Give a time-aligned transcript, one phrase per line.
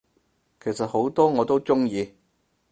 [0.59, 2.15] 其實好多我都鍾意